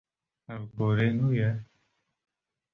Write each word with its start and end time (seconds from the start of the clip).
Ev 0.53 0.63
gore 0.75 1.07
nû 1.17 1.27
ye. 1.39 1.49